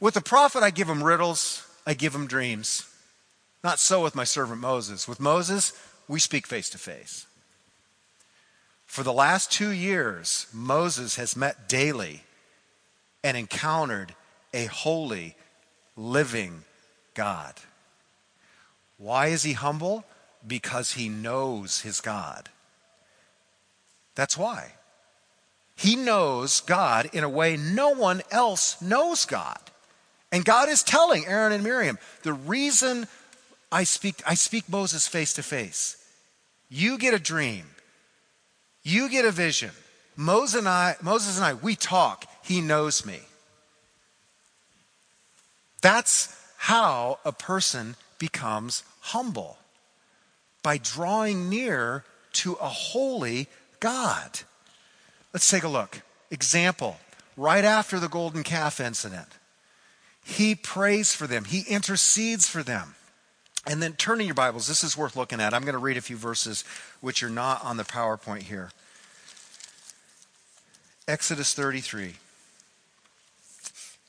[0.00, 2.88] With the prophet, I give him riddles, I give him dreams.
[3.62, 5.06] Not so with my servant Moses.
[5.06, 5.72] With Moses,
[6.08, 7.26] we speak face to face.
[8.92, 12.24] For the last two years, Moses has met daily
[13.24, 14.14] and encountered
[14.52, 15.34] a holy,
[15.96, 16.64] living
[17.14, 17.54] God.
[18.98, 20.04] Why is he humble?
[20.46, 22.50] Because he knows his God.
[24.14, 24.72] That's why.
[25.74, 29.70] He knows God in a way no one else knows God.
[30.30, 33.06] And God is telling Aaron and Miriam, the reason
[33.72, 35.96] I speak, I speak Moses face to face.
[36.68, 37.71] You get a dream.
[38.82, 39.70] You get a vision.
[40.16, 42.26] Moses and I, Moses and I, we talk.
[42.42, 43.20] He knows me.
[45.80, 49.58] That's how a person becomes humble
[50.62, 53.48] by drawing near to a holy
[53.80, 54.40] God.
[55.32, 56.02] Let's take a look.
[56.30, 56.98] Example
[57.36, 59.28] right after the golden calf incident,
[60.24, 62.94] he prays for them, he intercedes for them.
[63.66, 65.54] And then turning your Bibles, this is worth looking at.
[65.54, 66.64] I'm going to read a few verses
[67.00, 68.70] which are not on the PowerPoint here.
[71.06, 72.14] Exodus 33,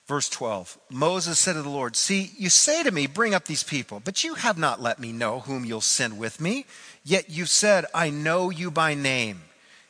[0.08, 0.78] verse 12.
[0.90, 4.24] Moses said to the Lord, See, you say to me, Bring up these people, but
[4.24, 6.66] you have not let me know whom you'll send with me.
[7.04, 9.42] Yet you've said, I know you by name,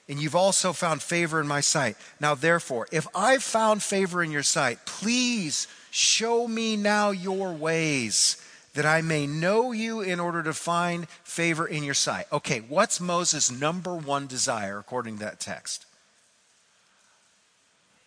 [0.10, 1.96] and you've also found favor in my sight.
[2.20, 8.43] Now, therefore, if I've found favor in your sight, please show me now your ways
[8.74, 12.26] that I may know you in order to find favor in your sight.
[12.32, 15.86] Okay, what's Moses' number one desire according to that text?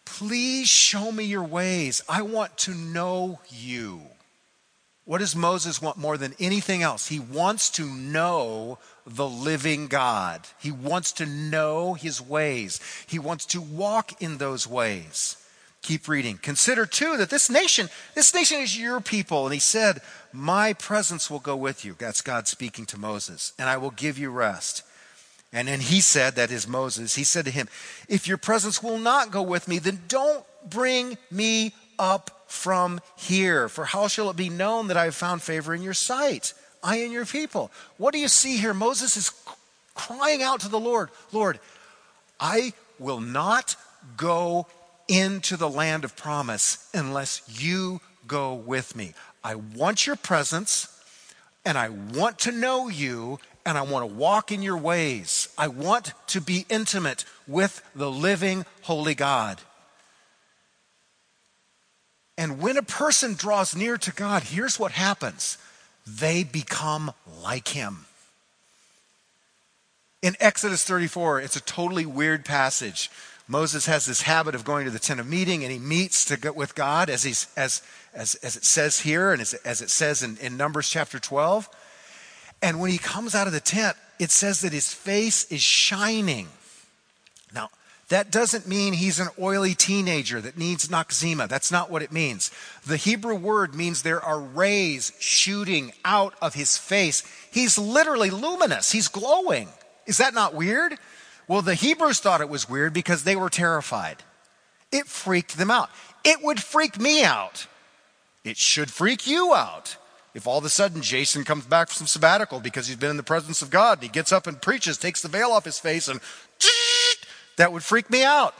[0.04, 2.02] Please show me your ways.
[2.08, 4.02] I want to know you.
[5.04, 7.06] What does Moses want more than anything else?
[7.06, 10.40] He wants to know the living God.
[10.58, 12.80] He wants to know his ways.
[13.06, 15.36] He wants to walk in those ways.
[15.86, 16.36] Keep reading.
[16.42, 19.46] Consider too that this nation, this nation is your people.
[19.46, 20.00] And he said,
[20.32, 21.94] My presence will go with you.
[21.96, 24.82] That's God speaking to Moses, and I will give you rest.
[25.52, 27.68] And then he said, that is Moses, he said to him,
[28.08, 33.68] If your presence will not go with me, then don't bring me up from here.
[33.68, 36.52] For how shall it be known that I have found favor in your sight?
[36.82, 37.70] I and your people.
[37.96, 38.74] What do you see here?
[38.74, 39.30] Moses is
[39.94, 41.60] crying out to the Lord Lord,
[42.40, 43.76] I will not
[44.16, 44.66] go
[45.08, 49.14] into the land of promise unless you go with me.
[49.44, 50.88] I want your presence
[51.64, 55.48] and I want to know you and I want to walk in your ways.
[55.58, 59.60] I want to be intimate with the living, holy God.
[62.38, 65.58] And when a person draws near to God, here's what happens
[66.06, 68.06] they become like him.
[70.22, 73.10] In Exodus 34, it's a totally weird passage.
[73.48, 76.36] Moses has this habit of going to the tent of meeting and he meets to
[76.36, 77.80] go with God as, he's, as,
[78.12, 81.68] as, as it says here and as, as it says in, in Numbers chapter 12.
[82.60, 86.48] And when he comes out of the tent, it says that his face is shining.
[87.54, 87.70] Now,
[88.08, 91.48] that doesn't mean he's an oily teenager that needs noxzema.
[91.48, 92.50] That's not what it means.
[92.86, 97.22] The Hebrew word means there are rays shooting out of his face.
[97.50, 99.68] He's literally luminous, he's glowing.
[100.06, 100.94] Is that not weird?
[101.48, 104.22] Well, the Hebrews thought it was weird because they were terrified.
[104.90, 105.90] It freaked them out.
[106.24, 107.66] It would freak me out.
[108.44, 109.96] It should freak you out.
[110.34, 113.22] If all of a sudden Jason comes back from sabbatical because he's been in the
[113.22, 116.08] presence of God, and he gets up and preaches, takes the veil off his face,
[116.08, 116.20] and
[117.56, 118.54] that would freak me out.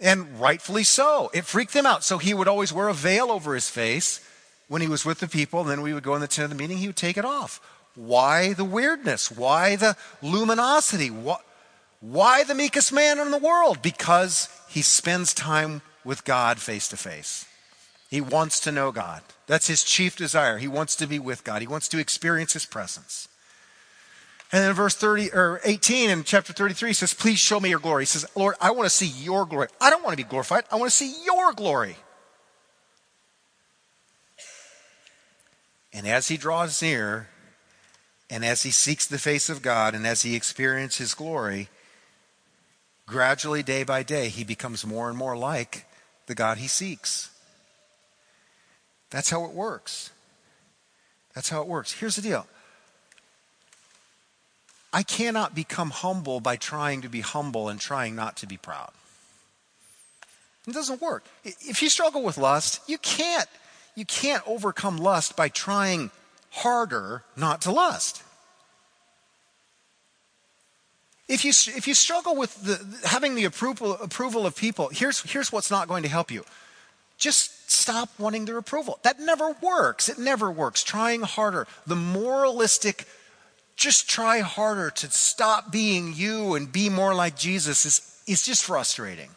[0.00, 1.30] And rightfully so.
[1.34, 2.02] It freaked them out.
[2.02, 4.20] So he would always wear a veil over his face
[4.68, 6.50] when he was with the people, and then we would go in the tent of
[6.50, 7.60] the meeting, he would take it off.
[7.94, 9.30] Why the weirdness?
[9.30, 11.08] Why the luminosity?
[12.00, 13.82] Why the meekest man in the world?
[13.82, 17.46] Because he spends time with God face to face.
[18.08, 19.22] He wants to know God.
[19.46, 20.58] That's his chief desire.
[20.58, 21.62] He wants to be with God.
[21.62, 23.28] He wants to experience his presence.
[24.52, 28.02] And then verse 30 or 18 in chapter 33 says, Please show me your glory.
[28.02, 29.68] He says, Lord, I want to see your glory.
[29.80, 30.64] I don't want to be glorified.
[30.70, 31.96] I want to see your glory.
[35.94, 37.28] And as he draws near,
[38.32, 41.68] and as he seeks the face of God, and as he experiences his glory,
[43.06, 45.84] gradually, day by day, he becomes more and more like
[46.28, 47.28] the God he seeks.
[49.10, 50.12] That's how it works.
[51.34, 51.92] That's how it works.
[51.92, 52.46] Here's the deal
[54.94, 58.92] I cannot become humble by trying to be humble and trying not to be proud.
[60.66, 61.26] It doesn't work.
[61.44, 63.48] If you struggle with lust, you can't
[63.94, 66.10] you can't overcome lust by trying
[66.52, 68.22] harder not to lust.
[71.28, 75.50] If you, if you struggle with the, having the approval, approval of people, here's, here's
[75.50, 76.44] what's not going to help you.
[77.16, 78.98] Just stop wanting their approval.
[79.02, 80.08] That never works.
[80.08, 80.82] It never works.
[80.82, 81.66] Trying harder.
[81.86, 83.06] The moralistic
[83.76, 88.64] just try harder to stop being you and be more like Jesus is, is just
[88.64, 89.30] frustrating.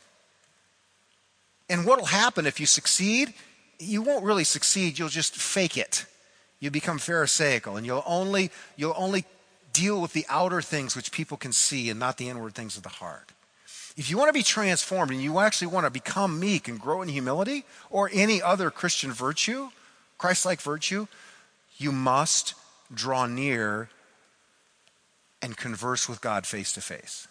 [1.69, 3.34] And what will happen if you succeed?
[3.80, 6.06] You won't really succeed, you'll just fake it.
[6.59, 9.25] You become Pharisaical and you'll only, you'll only
[9.73, 12.83] deal with the outer things which people can see and not the inward things of
[12.83, 13.31] the heart.
[13.97, 17.01] If you want to be transformed and you actually want to become meek and grow
[17.01, 19.69] in humility or any other Christian virtue,
[20.17, 21.07] Christ like virtue,
[21.77, 22.55] you must
[22.93, 23.89] draw near
[25.41, 27.27] and converse with God face to face.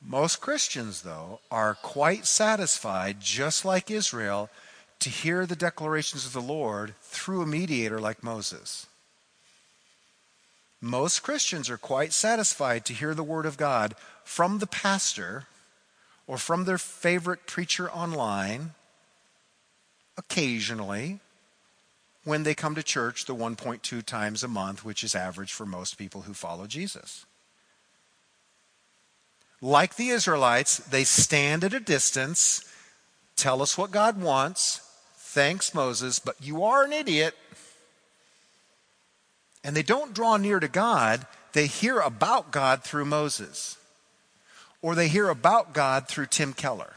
[0.00, 4.50] Most Christians, though, are quite satisfied, just like Israel,
[5.00, 8.86] to hear the declarations of the Lord through a mediator like Moses.
[10.80, 15.46] Most Christians are quite satisfied to hear the word of God from the pastor
[16.26, 18.72] or from their favorite preacher online
[20.18, 21.20] occasionally
[22.24, 25.96] when they come to church the 1.2 times a month, which is average for most
[25.96, 27.24] people who follow Jesus.
[29.60, 32.64] Like the Israelites, they stand at a distance,
[33.36, 34.80] tell us what God wants.
[35.36, 37.34] Thanks, Moses, but you are an idiot.
[39.62, 43.76] And they don't draw near to God, they hear about God through Moses.
[44.80, 46.94] Or they hear about God through Tim Keller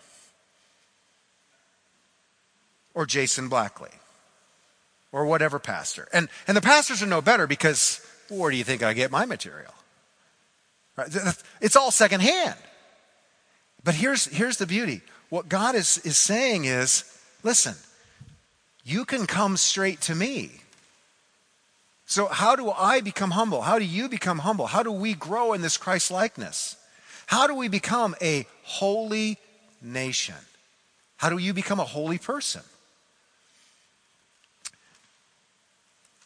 [2.94, 3.92] or Jason Blackley
[5.12, 6.08] or whatever pastor.
[6.14, 8.00] And, and the pastors are no better because
[8.30, 9.74] where do you think I get my material?
[10.96, 11.10] Right?
[11.60, 12.56] It's all secondhand.
[13.84, 15.02] But here's, here's the beauty.
[15.28, 17.04] What God is, is saying is,
[17.44, 17.76] listen,
[18.84, 20.52] you can come straight to me.
[22.06, 23.62] So, how do I become humble?
[23.62, 24.66] How do you become humble?
[24.66, 26.76] How do we grow in this Christ likeness?
[27.28, 29.38] How do we become a holy
[29.82, 30.36] nation?
[31.18, 32.62] How do you become a holy person?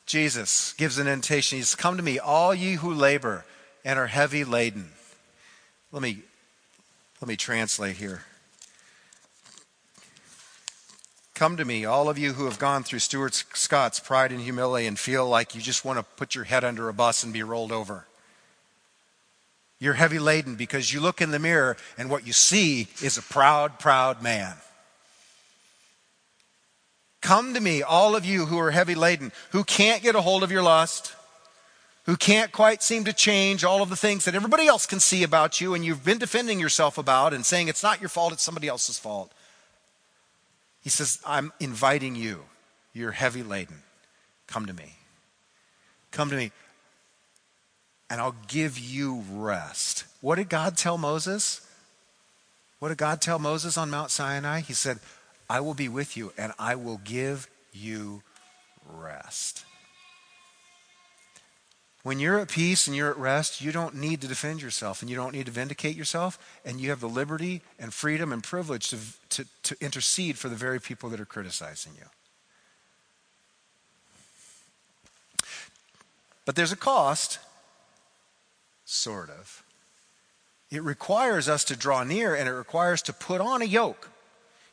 [0.06, 1.58] Jesus gives an invitation.
[1.58, 3.44] He says, Come to me, all ye who labor
[3.84, 4.92] and are heavy laden.
[5.92, 6.20] Let me,
[7.20, 8.24] let me translate here.
[11.34, 14.86] Come to me, all of you who have gone through Stuart Scott's pride and humility
[14.86, 17.42] and feel like you just want to put your head under a bus and be
[17.42, 18.06] rolled over.
[19.80, 23.22] You're heavy laden because you look in the mirror and what you see is a
[23.22, 24.56] proud, proud man.
[27.20, 30.44] Come to me, all of you who are heavy laden, who can't get a hold
[30.44, 31.16] of your lust,
[32.06, 35.24] who can't quite seem to change all of the things that everybody else can see
[35.24, 38.44] about you and you've been defending yourself about and saying it's not your fault, it's
[38.44, 39.32] somebody else's fault.
[40.84, 42.44] He says, I'm inviting you.
[42.94, 43.78] You're heavy laden.
[44.46, 44.98] Come to me.
[46.12, 46.52] Come to me,
[48.08, 50.04] and I'll give you rest.
[50.22, 51.68] What did God tell Moses?
[52.78, 54.60] What did God tell Moses on Mount Sinai?
[54.60, 55.00] He said,
[55.50, 58.22] I will be with you, and I will give you
[58.88, 59.66] rest.
[62.04, 65.10] When you're at peace and you're at rest, you don't need to defend yourself and
[65.10, 68.90] you don't need to vindicate yourself, and you have the liberty and freedom and privilege
[68.90, 68.98] to,
[69.30, 72.06] to, to intercede for the very people that are criticizing you.
[76.46, 77.40] But there's a cost,
[78.84, 79.64] sort of.
[80.70, 84.10] It requires us to draw near and it requires to put on a yoke.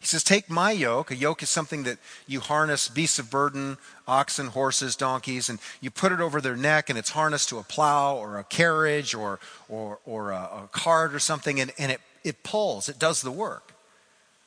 [0.01, 1.11] He says, Take my yoke.
[1.11, 3.77] A yoke is something that you harness beasts of burden,
[4.09, 7.63] oxen, horses, donkeys, and you put it over their neck, and it's harnessed to a
[7.63, 9.39] plow or a carriage or,
[9.69, 13.31] or, or a, a cart or something, and, and it, it pulls, it does the
[13.31, 13.75] work.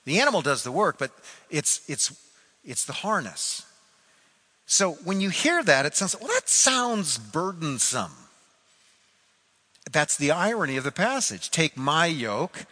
[0.06, 1.12] The animal does the work, but
[1.52, 2.12] it's, it's,
[2.66, 3.66] it's the harness.
[4.66, 8.12] So when you hear that, it sounds, well, that sounds burdensome.
[9.92, 11.52] That's the irony of the passage.
[11.52, 12.66] Take my yoke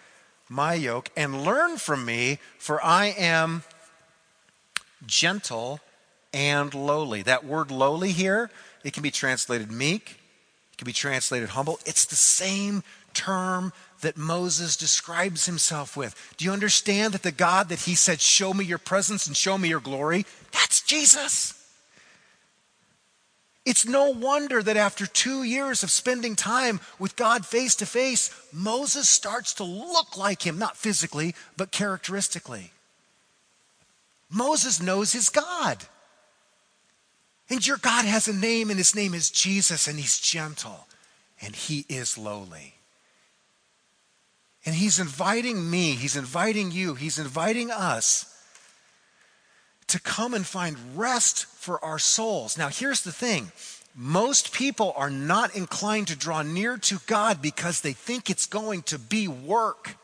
[0.52, 3.64] my yoke and learn from me, for I am
[5.06, 5.80] gentle
[6.34, 7.22] and lowly.
[7.22, 8.52] That word lowly here,
[8.84, 10.20] it can be translated meek,
[10.74, 11.80] it can be translated humble.
[11.86, 12.84] It's the same
[13.14, 13.72] term
[14.02, 16.16] that Moses describes himself with.
[16.38, 19.58] Do you understand that the God that he said, Show me your presence and show
[19.58, 20.26] me your glory?
[20.52, 21.61] That's Jesus.
[23.66, 28.34] It's no wonder that after two years of spending time with God face to face,
[28.51, 32.72] Moses starts to look like him, not physically, but characteristically.
[34.32, 35.78] Moses knows his God.
[37.49, 40.88] And your God has a name, and his name is Jesus, and he's gentle,
[41.41, 42.76] and he is lowly.
[44.66, 48.31] And he's inviting me, he's inviting you, he's inviting us
[49.92, 52.58] to come and find rest for our souls.
[52.58, 53.52] Now, here's the thing
[53.96, 58.84] most people are not inclined to draw near to God because they think it's going
[58.84, 59.98] to be work.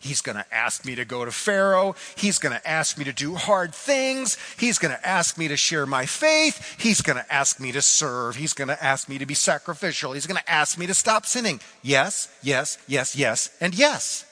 [0.00, 1.96] He's going to ask me to go to Pharaoh.
[2.16, 4.38] He's going to ask me to do hard things.
[4.56, 6.76] He's going to ask me to share my faith.
[6.78, 8.36] He's going to ask me to serve.
[8.36, 10.12] He's going to ask me to be sacrificial.
[10.12, 11.60] He's going to ask me to stop sinning.
[11.82, 14.24] Yes, yes, yes, yes, and yes.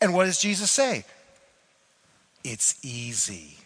[0.00, 1.04] And what does Jesus say?
[2.42, 3.58] It's easy.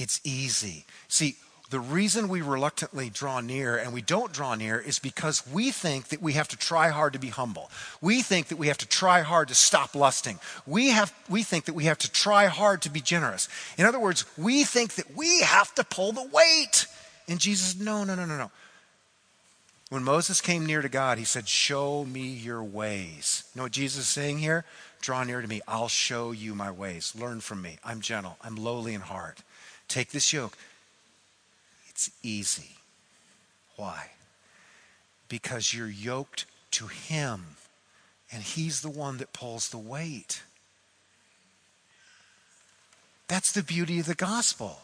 [0.00, 0.86] It's easy.
[1.08, 1.36] See,
[1.70, 6.08] the reason we reluctantly draw near and we don't draw near is because we think
[6.08, 7.70] that we have to try hard to be humble.
[8.00, 10.40] We think that we have to try hard to stop lusting.
[10.66, 13.48] We, have, we think that we have to try hard to be generous.
[13.78, 16.86] In other words, we think that we have to pull the weight.
[17.28, 18.50] And Jesus, no, no, no, no, no.
[19.90, 23.44] When Moses came near to God, he said, Show me your ways.
[23.54, 24.64] You know what Jesus is saying here?
[25.00, 25.60] Draw near to me.
[25.68, 27.14] I'll show you my ways.
[27.18, 27.78] Learn from me.
[27.84, 28.36] I'm gentle.
[28.42, 29.42] I'm lowly in heart.
[29.90, 30.56] Take this yoke.
[31.88, 32.76] It's easy.
[33.76, 34.12] Why?
[35.28, 37.56] Because you're yoked to Him,
[38.32, 40.42] and He's the one that pulls the weight.
[43.26, 44.82] That's the beauty of the gospel.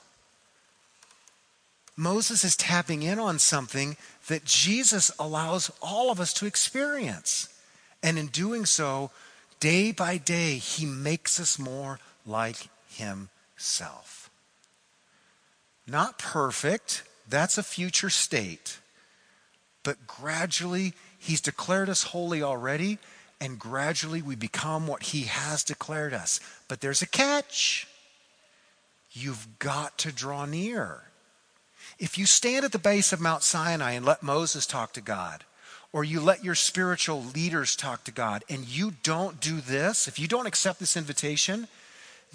[1.97, 3.97] Moses is tapping in on something
[4.27, 7.49] that Jesus allows all of us to experience.
[8.03, 9.13] And in doing so,
[9.61, 14.26] day by day, he makes us more like himself.
[15.87, 18.79] Not perfect, that's a future state.
[19.83, 22.99] But gradually, He's declared us holy already,
[23.41, 26.41] and gradually we become what He has declared us.
[26.69, 27.87] But there's a catch.
[29.13, 31.03] You've got to draw near.
[31.99, 35.45] If you stand at the base of Mount Sinai and let Moses talk to God,
[35.93, 40.19] or you let your spiritual leaders talk to God, and you don't do this, if
[40.19, 41.69] you don't accept this invitation,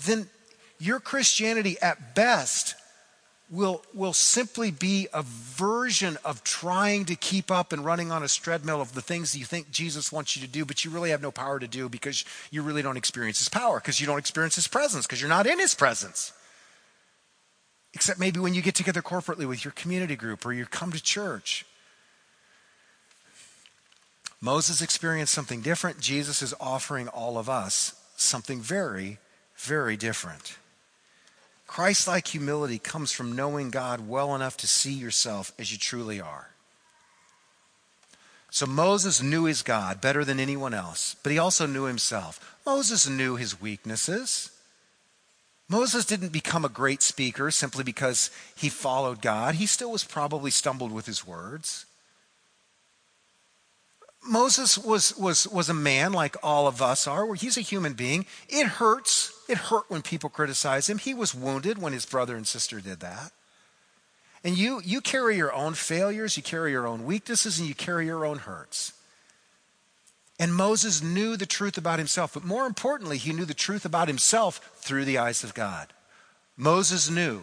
[0.06, 0.28] then
[0.80, 2.76] your Christianity at best
[3.52, 8.28] will, will simply be a version of trying to keep up and running on a
[8.28, 11.10] treadmill of the things that you think Jesus wants you to do, but you really
[11.10, 14.18] have no power to do because you really don't experience his power, because you don't
[14.18, 16.32] experience his presence, because you're not in his presence.
[17.94, 21.04] Except maybe when you get together corporately with your community group or you come to
[21.04, 21.66] church.
[24.40, 26.00] Moses experienced something different.
[26.00, 29.20] Jesus is offering all of us something very,
[29.58, 30.58] very different.
[31.72, 36.20] Christ like humility comes from knowing God well enough to see yourself as you truly
[36.20, 36.50] are.
[38.50, 42.58] So Moses knew his God better than anyone else, but he also knew himself.
[42.66, 44.52] Moses knew his weaknesses.
[45.70, 49.56] Moses didn't become a great speaker simply because he followed God.
[49.56, 51.86] He still was probably stumbled with his words.
[54.24, 57.34] Moses was, was, was a man like all of us are.
[57.34, 58.26] He's a human being.
[58.50, 59.34] It hurts.
[59.50, 61.00] It hurt when people criticize him.
[61.00, 63.32] He was wounded when his brother and sister did that.
[64.44, 68.06] And you, you carry your own failures, you carry your own weaknesses, and you carry
[68.06, 68.94] your own hurts.
[70.40, 74.08] And Moses knew the truth about himself, but more importantly, he knew the truth about
[74.08, 75.94] himself through the eyes of God.
[76.58, 77.42] Moses knew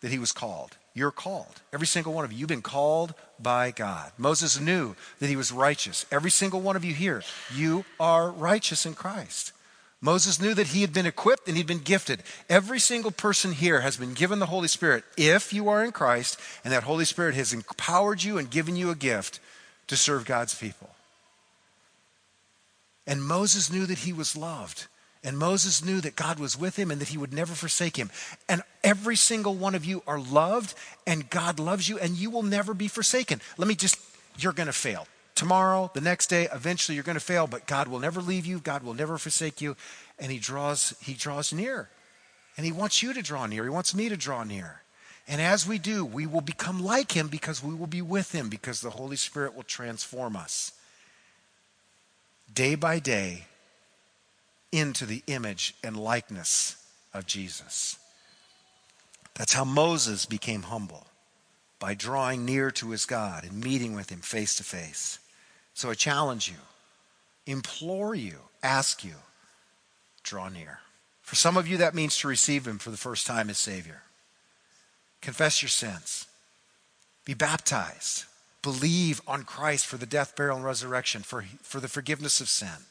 [0.00, 0.76] that he was called.
[0.94, 1.60] You're called.
[1.72, 2.38] Every single one of you.
[2.38, 4.12] You've been called by God.
[4.16, 6.06] Moses knew that he was righteous.
[6.12, 7.22] Every single one of you here,
[7.54, 9.52] you are righteous in Christ.
[10.00, 12.22] Moses knew that he had been equipped and he'd been gifted.
[12.48, 16.38] Every single person here has been given the Holy Spirit if you are in Christ,
[16.62, 19.40] and that Holy Spirit has empowered you and given you a gift
[19.88, 20.90] to serve God's people.
[23.06, 24.86] And Moses knew that he was loved.
[25.24, 28.10] And Moses knew that God was with him and that he would never forsake him.
[28.46, 30.74] And every single one of you are loved,
[31.06, 33.40] and God loves you, and you will never be forsaken.
[33.56, 33.98] Let me just,
[34.38, 35.06] you're going to fail.
[35.34, 38.58] Tomorrow, the next day, eventually you're going to fail, but God will never leave you.
[38.58, 39.76] God will never forsake you.
[40.18, 41.88] And he draws, he draws near.
[42.56, 43.64] And he wants you to draw near.
[43.64, 44.82] He wants me to draw near.
[45.26, 48.50] And as we do, we will become like him because we will be with him,
[48.50, 50.72] because the Holy Spirit will transform us
[52.52, 53.46] day by day
[54.74, 56.76] into the image and likeness
[57.12, 57.96] of Jesus.
[59.34, 61.06] That's how Moses became humble
[61.78, 65.18] by drawing near to his God and meeting with him face to face.
[65.74, 66.56] So I challenge you,
[67.46, 69.14] implore you, ask you,
[70.22, 70.80] draw near.
[71.22, 74.02] For some of you, that means to receive him for the first time as Savior.
[75.20, 76.26] Confess your sins,
[77.24, 78.24] be baptized,
[78.62, 82.86] believe on Christ for the death, burial, and resurrection, for, for the forgiveness of sin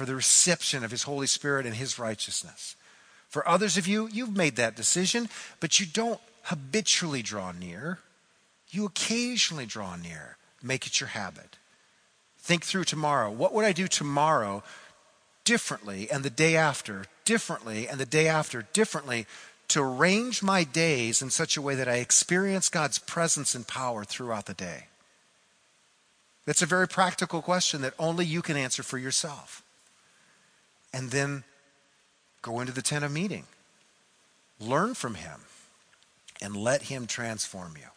[0.00, 2.74] for the reception of His Holy Spirit and His righteousness.
[3.28, 5.28] For others of you, you've made that decision,
[5.60, 7.98] but you don't habitually draw near.
[8.70, 10.38] You occasionally draw near.
[10.62, 11.58] Make it your habit.
[12.38, 13.30] Think through tomorrow.
[13.30, 14.62] What would I do tomorrow
[15.44, 19.26] differently and the day after differently and the day after differently
[19.68, 24.06] to arrange my days in such a way that I experience God's presence and power
[24.06, 24.86] throughout the day?
[26.46, 29.62] That's a very practical question that only you can answer for yourself
[30.92, 31.44] and then
[32.42, 33.44] go into the tent of meeting.
[34.58, 35.40] Learn from him
[36.42, 37.88] and let him transform you.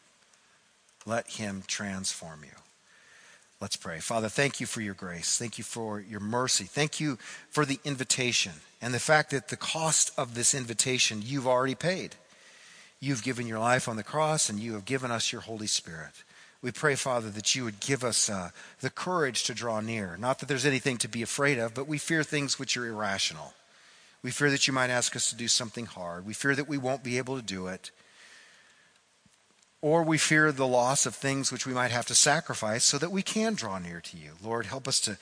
[1.06, 2.56] Let him transform you.
[3.60, 4.00] Let's pray.
[4.00, 5.38] Father, thank you for your grace.
[5.38, 6.66] Thank you for your mercy.
[6.66, 7.18] Thank you
[7.50, 12.16] for the invitation and the fact that the cost of this invitation you've already paid.
[13.00, 16.24] You've given your life on the cross and you have given us your Holy Spirit.
[16.64, 20.16] We pray, Father, that you would give us uh, the courage to draw near.
[20.18, 23.54] Not that there's anything to be afraid of, but we fear things which are irrational.
[24.24, 26.26] We fear that you might ask us to do something hard.
[26.26, 27.92] We fear that we won't be able to do it.
[29.82, 33.12] Or we fear the loss of things which we might have to sacrifice so that
[33.12, 34.32] we can draw near to you.
[34.42, 35.18] Lord, help us to,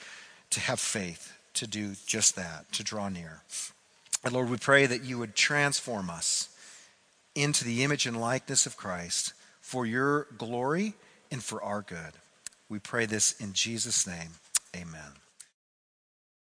[0.50, 3.42] to have faith to do just that, to draw near.
[4.22, 6.56] And Lord, we pray that you would transform us
[7.34, 10.94] into the image and likeness of Christ for your glory
[11.32, 12.12] and for our good.
[12.68, 14.30] We pray this in Jesus' name.
[14.76, 15.21] Amen.